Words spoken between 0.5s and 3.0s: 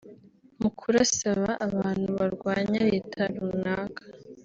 mu kurasaba abantu barwanya